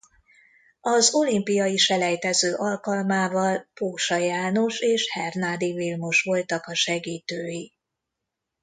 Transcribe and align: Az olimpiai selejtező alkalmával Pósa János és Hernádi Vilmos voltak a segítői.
Az 0.81 1.13
olimpiai 1.13 1.77
selejtező 1.77 2.55
alkalmával 2.55 3.67
Pósa 3.73 4.15
János 4.15 4.79
és 4.79 5.11
Hernádi 5.13 5.73
Vilmos 5.73 6.21
voltak 6.21 6.65
a 6.65 6.75
segítői. 6.75 7.73